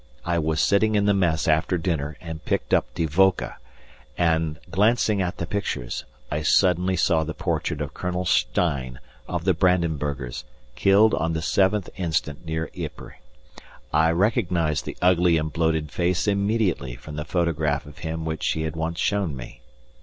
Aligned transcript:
I 0.25 0.39
was 0.39 0.59
sitting 0.59 0.95
in 0.95 1.05
the 1.05 1.13
Mess 1.13 1.47
after 1.47 1.77
dinner, 1.77 2.17
and 2.19 2.43
picked 2.43 2.73
up 2.73 2.91
Die 2.95 3.05
Woche, 3.15 3.53
and 4.17 4.59
glancing 4.71 5.21
at 5.21 5.37
the 5.37 5.45
pictures, 5.45 6.05
I 6.31 6.41
suddenly 6.41 6.95
saw 6.95 7.23
the 7.23 7.35
portrait 7.35 7.81
of 7.81 7.93
Colonel 7.93 8.25
Stein, 8.25 8.99
of 9.27 9.43
the 9.43 9.53
Brandenburgers, 9.53 10.43
killed 10.73 11.13
on 11.13 11.33
the 11.33 11.39
7th 11.39 11.89
instant 11.97 12.43
near 12.47 12.71
Ypres. 12.75 13.17
I 13.93 14.09
recognized 14.09 14.85
the 14.85 14.97
ugly 15.03 15.37
and 15.37 15.53
bloated 15.53 15.91
face 15.91 16.27
immediately 16.27 16.95
from 16.95 17.15
the 17.15 17.23
photograph 17.23 17.85
of 17.85 17.99
him 17.99 18.25
which 18.25 18.41
she 18.41 18.63
had 18.63 18.75
once 18.75 18.97
shown 18.97 19.35
me. 19.35 19.61